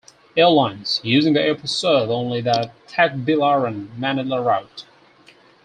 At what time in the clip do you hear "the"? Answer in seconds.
1.33-1.41, 2.41-2.71